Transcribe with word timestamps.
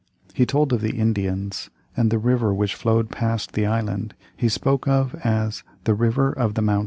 He 0.33 0.47
told 0.47 0.73
of 0.73 0.81
the 0.81 0.97
Indians; 0.97 1.69
and 1.95 2.09
the 2.09 2.17
river 2.17 2.55
which 2.55 2.73
flowed 2.73 3.11
past 3.11 3.51
the 3.51 3.67
island 3.67 4.15
he 4.35 4.49
spoke 4.49 4.87
of 4.87 5.13
as 5.23 5.61
"The 5.83 5.93
River 5.93 6.31
of 6.33 6.55
the 6.55 6.63
Mountains." 6.63 6.79